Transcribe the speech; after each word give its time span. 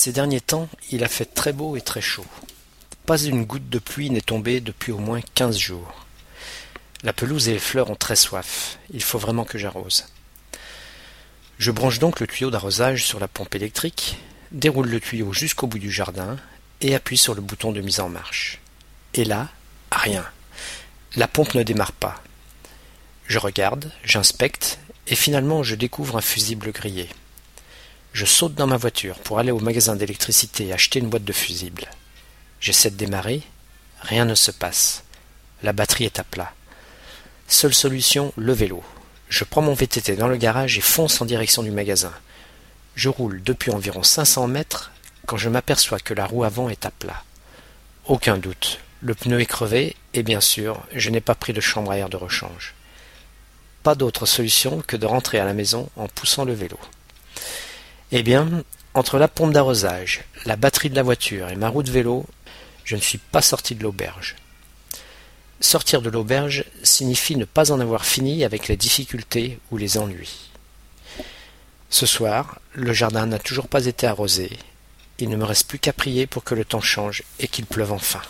Ces 0.00 0.12
derniers 0.12 0.40
temps, 0.40 0.68
il 0.92 1.02
a 1.02 1.08
fait 1.08 1.24
très 1.24 1.52
beau 1.52 1.74
et 1.74 1.80
très 1.80 2.00
chaud. 2.00 2.24
Pas 3.04 3.20
une 3.20 3.44
goutte 3.44 3.68
de 3.68 3.80
pluie 3.80 4.10
n'est 4.10 4.20
tombée 4.20 4.60
depuis 4.60 4.92
au 4.92 4.98
moins 4.98 5.20
quinze 5.34 5.58
jours. 5.58 6.06
La 7.02 7.12
pelouse 7.12 7.48
et 7.48 7.52
les 7.54 7.58
fleurs 7.58 7.90
ont 7.90 7.96
très 7.96 8.14
soif. 8.14 8.78
Il 8.92 9.02
faut 9.02 9.18
vraiment 9.18 9.44
que 9.44 9.58
j'arrose. 9.58 10.06
Je 11.58 11.72
branche 11.72 11.98
donc 11.98 12.20
le 12.20 12.28
tuyau 12.28 12.52
d'arrosage 12.52 13.04
sur 13.04 13.18
la 13.18 13.26
pompe 13.26 13.56
électrique, 13.56 14.18
déroule 14.52 14.88
le 14.88 15.00
tuyau 15.00 15.32
jusqu'au 15.32 15.66
bout 15.66 15.80
du 15.80 15.90
jardin 15.90 16.36
et 16.80 16.94
appuie 16.94 17.18
sur 17.18 17.34
le 17.34 17.40
bouton 17.40 17.72
de 17.72 17.80
mise 17.80 17.98
en 17.98 18.08
marche. 18.08 18.60
Et 19.14 19.24
là, 19.24 19.48
rien. 19.90 20.24
La 21.16 21.26
pompe 21.26 21.54
ne 21.54 21.64
démarre 21.64 21.90
pas. 21.90 22.22
Je 23.26 23.40
regarde, 23.40 23.90
j'inspecte, 24.04 24.78
et 25.08 25.16
finalement 25.16 25.64
je 25.64 25.74
découvre 25.74 26.16
un 26.16 26.22
fusible 26.22 26.70
grillé. 26.70 27.08
Je 28.12 28.24
saute 28.24 28.54
dans 28.54 28.66
ma 28.66 28.76
voiture 28.76 29.18
pour 29.18 29.38
aller 29.38 29.50
au 29.50 29.60
magasin 29.60 29.94
d'électricité 29.94 30.66
et 30.66 30.72
acheter 30.72 30.98
une 30.98 31.08
boîte 31.08 31.24
de 31.24 31.32
fusibles. 31.32 31.88
J'essaie 32.60 32.90
de 32.90 32.96
démarrer, 32.96 33.42
rien 34.00 34.24
ne 34.24 34.34
se 34.34 34.50
passe. 34.50 35.04
La 35.62 35.72
batterie 35.72 36.04
est 36.04 36.18
à 36.18 36.24
plat. 36.24 36.52
Seule 37.46 37.74
solution, 37.74 38.32
le 38.36 38.52
vélo. 38.52 38.82
Je 39.28 39.44
prends 39.44 39.62
mon 39.62 39.74
VTT 39.74 40.16
dans 40.16 40.28
le 40.28 40.36
garage 40.36 40.78
et 40.78 40.82
fonce 40.82 41.20
en 41.20 41.26
direction 41.26 41.62
du 41.62 41.70
magasin. 41.70 42.12
Je 42.94 43.08
roule 43.08 43.42
depuis 43.42 43.70
environ 43.70 44.02
500 44.02 44.48
mètres 44.48 44.90
quand 45.26 45.36
je 45.36 45.48
m'aperçois 45.48 46.00
que 46.00 46.14
la 46.14 46.26
roue 46.26 46.44
avant 46.44 46.68
est 46.68 46.86
à 46.86 46.90
plat. 46.90 47.22
Aucun 48.06 48.38
doute, 48.38 48.80
le 49.00 49.14
pneu 49.14 49.40
est 49.40 49.46
crevé 49.46 49.94
et 50.14 50.22
bien 50.22 50.40
sûr, 50.40 50.82
je 50.92 51.10
n'ai 51.10 51.20
pas 51.20 51.34
pris 51.34 51.52
de 51.52 51.60
chambre 51.60 51.90
à 51.90 51.98
air 51.98 52.08
de 52.08 52.16
rechange. 52.16 52.74
Pas 53.82 53.94
d'autre 53.94 54.26
solution 54.26 54.82
que 54.86 54.96
de 54.96 55.06
rentrer 55.06 55.38
à 55.38 55.44
la 55.44 55.52
maison 55.52 55.88
en 55.96 56.08
poussant 56.08 56.44
le 56.44 56.54
vélo. 56.54 56.78
Eh 58.10 58.22
bien, 58.22 58.64
entre 58.94 59.18
la 59.18 59.28
pompe 59.28 59.52
d'arrosage, 59.52 60.24
la 60.46 60.56
batterie 60.56 60.88
de 60.88 60.94
la 60.94 61.02
voiture 61.02 61.50
et 61.50 61.56
ma 61.56 61.68
roue 61.68 61.82
de 61.82 61.90
vélo, 61.90 62.24
je 62.84 62.96
ne 62.96 63.00
suis 63.02 63.18
pas 63.18 63.42
sorti 63.42 63.74
de 63.74 63.82
l'auberge. 63.82 64.36
Sortir 65.60 66.00
de 66.00 66.08
l'auberge 66.08 66.64
signifie 66.82 67.36
ne 67.36 67.44
pas 67.44 67.70
en 67.70 67.80
avoir 67.80 68.06
fini 68.06 68.44
avec 68.44 68.66
les 68.68 68.78
difficultés 68.78 69.58
ou 69.70 69.76
les 69.76 69.98
ennuis. 69.98 70.48
Ce 71.90 72.06
soir, 72.06 72.60
le 72.72 72.94
jardin 72.94 73.26
n'a 73.26 73.38
toujours 73.38 73.68
pas 73.68 73.84
été 73.84 74.06
arrosé. 74.06 74.50
Il 75.18 75.28
ne 75.28 75.36
me 75.36 75.44
reste 75.44 75.66
plus 75.66 75.78
qu'à 75.78 75.92
prier 75.92 76.26
pour 76.26 76.44
que 76.44 76.54
le 76.54 76.64
temps 76.64 76.80
change 76.80 77.24
et 77.40 77.48
qu'il 77.48 77.66
pleuve 77.66 77.92
enfin. 77.92 78.22